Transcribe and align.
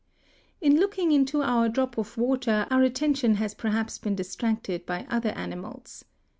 ]In 0.67 0.77
looking 0.79 1.11
into 1.11 1.43
our 1.43 1.69
drop 1.69 1.95
of 1.95 2.17
water 2.17 2.65
our 2.71 2.81
attention 2.81 3.35
has 3.35 3.53
perhaps 3.53 3.99
been 3.99 4.15
distracted 4.15 4.83
by 4.83 5.05
other 5.11 5.29
animals. 5.29 6.05